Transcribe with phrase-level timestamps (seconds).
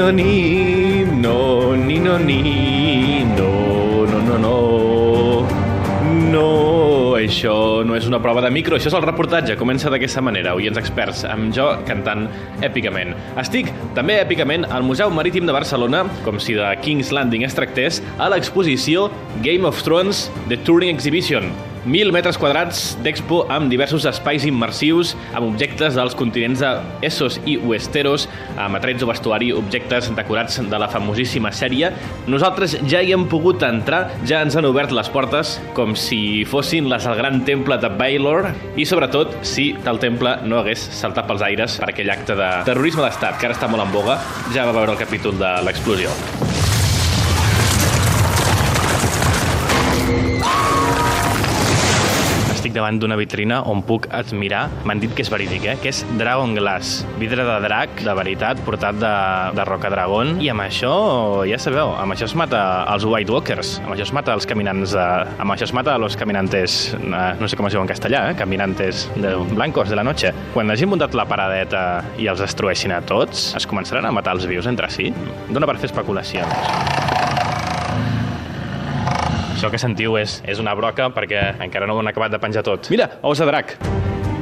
[0.00, 4.56] no, ni, no, ni, no, ni, no, no, no, no.
[6.30, 6.44] No,
[7.18, 9.58] això no és una prova de micro, això és el reportatge.
[9.60, 12.24] Comença d'aquesta manera, oients experts, amb jo cantant
[12.64, 13.12] èpicament.
[13.42, 13.68] Estic
[13.98, 18.30] també èpicament al Museu Marítim de Barcelona, com si de King's Landing es tractés, a
[18.32, 19.10] l'exposició
[19.44, 21.52] Game of Thrones The Touring Exhibition,
[21.86, 26.72] 1.000 metres quadrats d'expo amb diversos espais immersius, amb objectes dels continents de
[27.06, 28.26] Essos i Westeros,
[28.60, 31.92] amb atrets o vestuari, objectes decorats de la famosíssima sèrie.
[32.30, 36.90] Nosaltres ja hi hem pogut entrar, ja ens han obert les portes com si fossin
[36.90, 41.44] les del gran temple de Baylor i, sobretot, si el temple no hagués saltat pels
[41.46, 44.20] aires per aquell acte de terrorisme d'estat, que ara està molt en boga.
[44.54, 46.12] Ja va veure el capítol de l'explosió.
[52.70, 55.76] Estic davant d'una vitrina on puc admirar, m'han dit que és verídic, eh?
[55.82, 59.10] que és Dragon Glass, vidre de drac de veritat portat de,
[59.56, 60.92] de Roca Dragon i amb això,
[61.48, 62.60] ja sabeu, amb això es mata
[62.92, 65.06] els White Walkers, amb això es mata els caminants, de,
[65.42, 68.38] amb això es mata los caminantes, eh, no sé com es diu en castellà, eh?
[68.38, 70.30] caminantes de blancos de la noche.
[70.54, 74.46] Quan hagin muntat la paradeta i els destrueixin a tots, es començaran a matar els
[74.50, 75.10] vius entre si.
[75.50, 77.59] Dóna per fer especulacions.
[79.60, 82.62] Això que sentiu és, és una broca perquè encara no ho han acabat de penjar
[82.64, 82.86] tot.
[82.88, 83.74] Mira, ous de drac!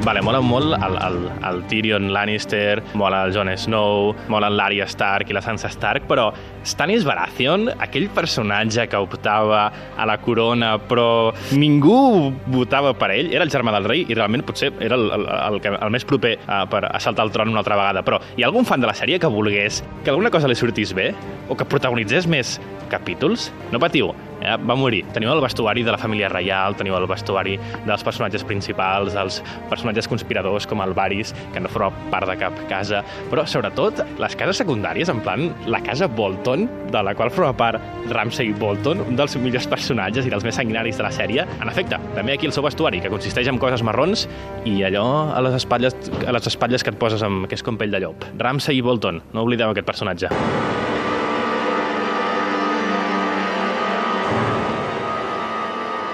[0.05, 5.27] Vale, mola molt el, el, el Tyrion Lannister, mola el Jon Snow, mola l'Arya Stark
[5.27, 6.29] i la Sansa Stark, però
[6.63, 9.65] Stannis Baratheon, aquell personatge que optava
[9.99, 14.47] a la corona, però ningú votava per ell, era el germà del rei i realment
[14.47, 17.59] potser era el, el, el, el, el més proper uh, per assaltar el tron una
[17.65, 18.07] altra vegada.
[18.07, 20.95] Però hi ha algun fan de la sèrie que volgués que alguna cosa li sortís
[20.95, 21.11] bé?
[21.51, 22.55] O que protagonitzés més
[22.87, 23.51] capítols?
[23.75, 25.03] No patiu, eh, va morir.
[25.13, 30.09] Teniu el vestuari de la família reial, teniu el vestuari dels personatges principals, els personatges
[30.11, 34.61] conspiradors com el Varys, que no forma part de cap casa, però sobretot les cases
[34.61, 39.37] secundàries, en plan la casa Bolton, de la qual forma part Ramsay Bolton, un dels
[39.39, 41.45] millors personatges i dels més sanguinaris de la sèrie.
[41.59, 44.27] En efecte, també aquí el seu vestuari, que consisteix en coses marrons
[44.69, 45.95] i allò a les espatlles,
[46.25, 48.27] a les espatlles que et poses amb, que és com pell de llop.
[48.39, 50.88] Ramsay Bolton, no oblideu aquest personatge.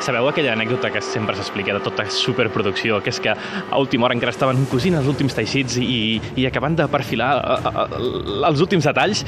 [0.05, 4.13] Sabeu aquella anècdota que sempre s'explica de tota superproducció, que és que a última hora
[4.13, 8.01] encara estaven cosint els últims teixits i, i acabant de perfilar a, a, a,
[8.51, 9.23] els últims detalls?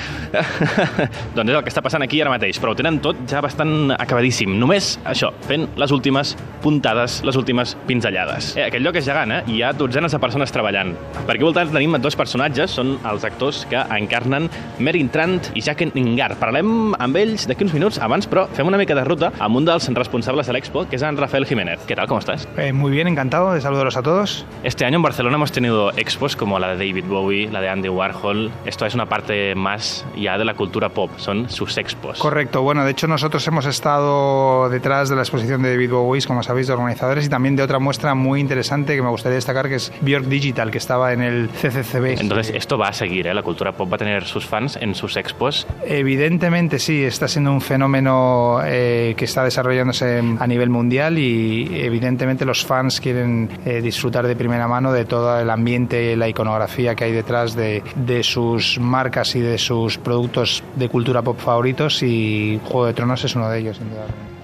[1.36, 3.96] doncs és el que està passant aquí ara mateix, però ho tenen tot ja bastant
[3.96, 4.54] acabadíssim.
[4.62, 8.52] Només això, fent les últimes puntades, les últimes pinzellades.
[8.60, 9.42] Eh, aquest lloc és gegant, eh?
[9.50, 10.94] Hi ha dotzenes de persones treballant.
[11.18, 14.46] Per aquí voltant tenim dos personatges, són els actors que encarnen
[14.78, 16.36] Merin Trant i Jaquen Ningar.
[16.38, 19.66] Parlem amb ells d'aquí uns minuts, abans, però fem una mica de ruta amb un
[19.66, 21.80] dels responsables de l'expo, que es San Rafael Jiménez.
[21.88, 22.08] ¿Qué tal?
[22.08, 22.48] ¿Cómo estás?
[22.58, 24.46] Eh, muy bien, encantado de saludaros a todos.
[24.64, 27.90] Este año en Barcelona hemos tenido expos como la de David Bowie, la de Andy
[27.90, 28.52] Warhol.
[28.66, 32.20] Esto es una parte más ya de la cultura pop, son sus expos.
[32.20, 36.44] Correcto, bueno, de hecho nosotros hemos estado detrás de la exposición de David Bowie, como
[36.44, 39.76] sabéis, de organizadores y también de otra muestra muy interesante que me gustaría destacar, que
[39.76, 42.20] es Björk Digital, que estaba en el CCCB.
[42.20, 43.34] Entonces, esto va a seguir, ¿eh?
[43.34, 45.68] La cultura pop va a tener sus fans en sus expos.
[45.86, 52.45] Evidentemente sí, está siendo un fenómeno eh, que está desarrollándose a nivel mundial y evidentemente
[52.45, 56.95] los fans quieren eh, disfrutar de primera mano de todo el ambiente y la iconografía
[56.95, 62.03] que hay detrás de, de, sus marcas y de sus productos de cultura pop favoritos
[62.03, 63.79] y Juego de Tronos es uno de ellos.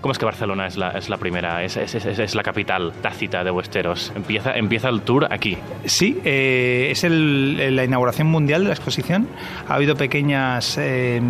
[0.02, 2.92] ¿Cómo es que Barcelona es la, es la primera, es, es, es, es, la capital
[3.02, 4.12] tácita de Westeros?
[4.14, 5.58] Empieza, empieza el tour aquí.
[5.86, 9.30] Sí, eh, es el, la inauguración mundial de la exposición.
[9.68, 10.78] Ha habido pequeñas...
[10.78, 11.22] Eh,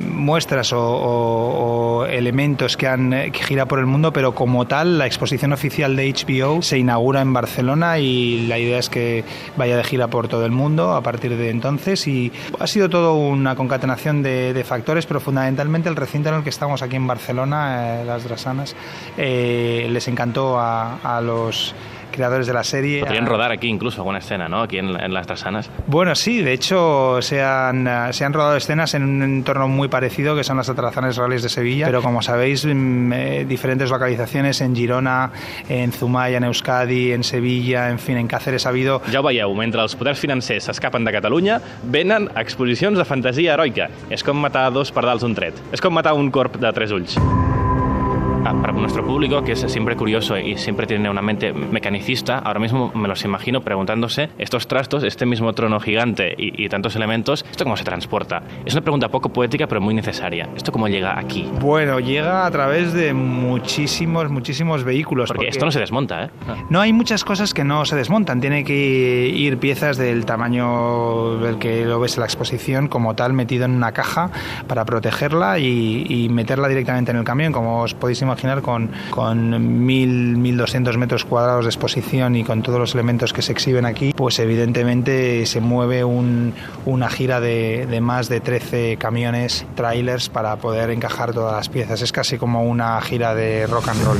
[0.00, 5.52] muestras o, elementos que han que gira por el mundo, pero como tal la exposición
[5.52, 9.24] oficial de HBO se inaugura en Barcelona y la idea es que
[9.56, 12.06] vaya de gira por todo el mundo a partir de entonces.
[12.06, 16.50] Y ha sido todo una concatenación de, factores, pero fundamentalmente el recinto en el que
[16.50, 18.74] estamos aquí en Barcelona, eh, las Drasanas,
[19.16, 21.74] eh, les encantó a los
[22.10, 23.00] creadores de la serie.
[23.00, 24.62] Podrían rodar aquí incluso alguna escena, ¿no?
[24.62, 25.70] Aquí en, en las Trasanas.
[25.86, 30.36] Bueno, sí, de hecho se han, se han rodado escenas en un entorno muy parecido
[30.36, 35.30] que son las atrazanes reales de Sevilla, pero como sabéis, eh, diferentes localizaciones en Girona,
[35.68, 39.00] en Zumaya, en Euskadi, en Sevilla, en fin, en Cáceres ha habido...
[39.10, 43.90] Ja ho veieu, mentre els poders financers s'escapen de Catalunya, venen exposicions de fantasia heroica.
[44.10, 45.56] És com matar dos pardals d'un tret.
[45.72, 47.16] És com matar un corp de tres ulls.
[48.52, 52.92] Para nuestro público, que es siempre curioso y siempre tiene una mente mecanicista, ahora mismo
[52.94, 57.64] me los imagino preguntándose, estos trastos, este mismo trono gigante y, y tantos elementos, ¿esto
[57.64, 58.42] cómo se transporta?
[58.64, 60.48] Es una pregunta poco poética, pero muy necesaria.
[60.54, 61.48] ¿Esto cómo llega aquí?
[61.60, 65.28] Bueno, llega a través de muchísimos, muchísimos vehículos.
[65.28, 66.30] Porque, esto no se desmonta, ¿eh?
[66.70, 68.40] No, hay muchas cosas que no se desmontan.
[68.40, 73.32] Tiene que ir piezas del tamaño del que lo ves en la exposición, como tal,
[73.32, 74.30] metido en una caja
[74.68, 79.52] para protegerla y, y meterla directamente en el camión, como os podéis imaginar, con, con
[79.86, 84.12] 1.000, 1.200 metros cuadrados de exposición y con todos los elementos que se exhiben aquí,
[84.14, 86.54] pues evidentemente se mueve un,
[86.84, 92.02] una gira de, de más de 13 camiones, trailers, para poder encajar todas las piezas.
[92.02, 94.18] Es casi como una gira de rock and roll.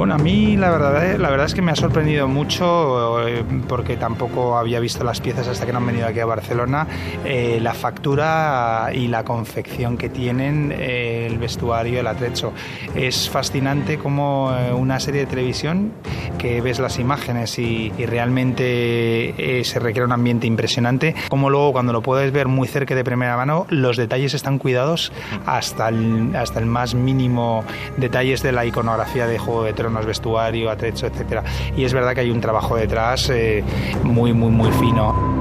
[0.00, 3.98] Bueno, a mí la verdad, la verdad es que me ha sorprendido mucho eh, porque
[3.98, 6.86] tampoco había visto las piezas hasta que no han venido aquí a Barcelona.
[7.22, 12.54] Eh, la factura y la confección que tienen, eh, el vestuario, el atrecho.
[12.94, 15.92] Es fascinante como eh, una serie de televisión
[16.38, 21.14] que ves las imágenes y, y realmente se requiere un ambiente impresionante.
[21.28, 25.12] Como luego cuando lo puedes ver muy cerca de primera mano, los detalles están cuidados
[25.44, 27.64] hasta el, hasta el más mínimo
[27.98, 31.42] detalles de la iconografía de Juego de Tronos, vestuario, atrecho, etcétera.
[31.76, 33.62] Y es verdad que hay un trabajo detrás eh,
[34.04, 35.40] muy, muy, muy fino.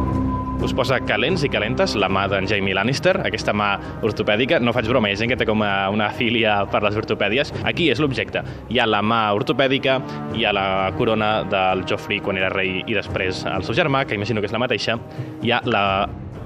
[0.59, 3.69] Us posa calents i calentes la mà d'en Jamie Lannister, aquesta mà
[4.03, 4.57] ortopèdica.
[4.59, 7.53] No faig broma, hi ha gent que té com una filia per les ortopèdies.
[7.63, 8.43] Aquí és l'objecte.
[8.67, 10.01] Hi ha la mà ortopèdica,
[10.35, 14.19] hi ha la corona del Joffrey quan era rei i després el seu germà, que
[14.19, 14.97] imagino que és la mateixa.
[15.39, 15.85] Hi ha la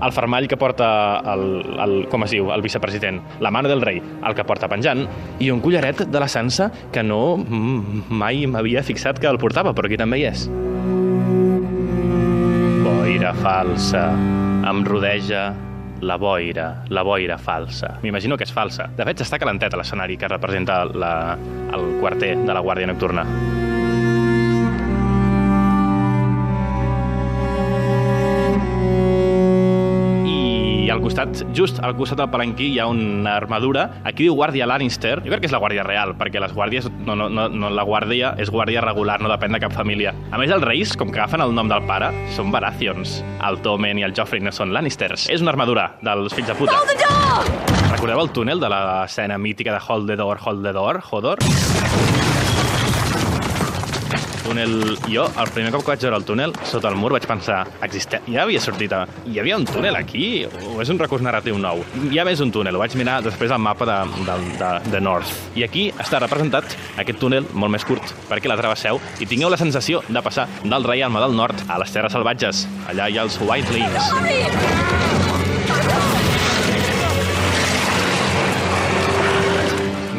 [0.01, 0.87] el fermall que porta
[1.33, 1.45] el,
[1.83, 5.05] el, com es diu, el vicepresident, la mano del rei, el que porta penjant,
[5.39, 9.73] i un collaret de la Sansa que no mm, mai m'havia fixat que el portava,
[9.75, 10.47] però aquí també hi és.
[12.83, 14.09] Boira falsa,
[14.69, 15.51] em rodeja
[16.03, 17.97] la boira, la boira falsa.
[18.03, 18.89] M'imagino que és falsa.
[18.97, 21.13] De fet, està calentet a l'escenari que representa la,
[21.73, 23.23] el quarter de la Guàrdia Nocturna.
[31.23, 34.01] Costat, just al costat del palanquí, hi ha una armadura.
[34.03, 35.19] Aquí diu Guàrdia Lannister.
[35.23, 37.83] Jo crec que és la Guàrdia Real, perquè les guàrdies, no, no, no, no la
[37.83, 40.13] guàrdia és guàrdia regular, no depèn de cap família.
[40.31, 43.21] A més, els reis, com que agafen el nom del pare, són Baratheons.
[43.43, 45.29] El Tommen i el Joffrey no són Lannisters.
[45.33, 46.81] És una armadura dels fills de puta.
[47.93, 52.22] Recordeu el túnel de l'escena mítica de Hold the Door, Hold the Door, Hodor?
[54.53, 54.97] Túnel...
[55.09, 58.19] Jo, el primer cop que vaig veure el túnel, sota el mur, vaig pensar, existe...
[58.29, 58.93] ja havia sortit...
[58.93, 59.03] A...
[59.25, 60.45] Hi havia un túnel aquí?
[60.69, 61.81] O és un recurs narratiu nou?
[62.11, 63.97] Hi ha més un túnel, ho vaig mirar després al mapa de,
[64.27, 65.33] de, de, de North.
[65.57, 69.61] I aquí està representat aquest túnel molt més curt, perquè la travesseu i tingueu la
[69.61, 72.67] sensació de passar del Reialme del Nord a les Terres Salvatges.
[72.93, 74.13] Allà hi ha els Whitelings.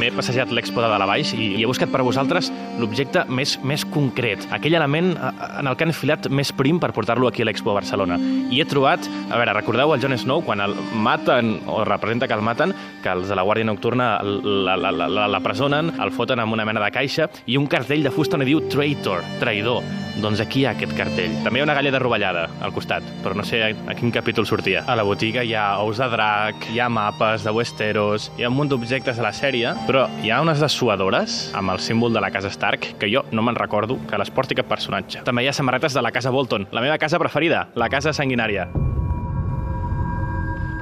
[0.04, 2.50] m'he passejat l'expo de dalt baix i, i he buscat per vosaltres
[2.80, 6.92] l'objecte més, més concret, aquell element eh, en el que han enfilat més prim per
[6.96, 8.18] portar-lo aquí a l'expo a Barcelona.
[8.50, 12.36] I he trobat, a veure, recordeu el Jon Snow quan el maten, o representa que
[12.38, 16.14] el maten, que els de la Guàrdia Nocturna la, la, la, la, la presonen, el
[16.14, 19.84] foten amb una mena de caixa i un cartell de fusta on diu traitor, traïdor.
[20.22, 21.34] Doncs aquí hi ha aquest cartell.
[21.44, 24.12] També hi ha una galla de rovellada al costat, però no sé a, a quin
[24.14, 24.84] capítol sortia.
[24.86, 28.52] A la botiga hi ha ous de drac, hi ha mapes de Westeros, hi ha
[28.52, 32.22] un munt d'objectes de la sèrie, però hi ha unes dessuadores amb el símbol de
[32.24, 35.24] la casa Stark que jo no me'n recordo que les porti cap personatge.
[35.26, 38.68] També hi ha samarretes de la casa Bolton, la meva casa preferida, la casa sanguinària.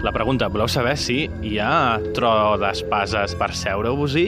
[0.02, 4.24] La pregunta, voleu saber si hi ha tro d'espases per seure-vos-hi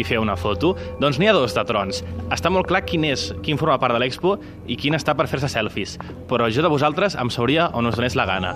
[0.00, 0.70] i fer una foto?
[1.02, 2.00] Doncs n'hi ha dos de trons.
[2.32, 5.50] Està molt clar quin és, quin forma part de l'expo i quin està per fer-se
[5.52, 5.98] selfies.
[6.32, 8.54] Però jo de vosaltres em sauria on us donés la gana.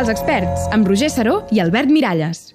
[0.00, 2.46] Els experts, amb Roger Saró i Albert Miralles.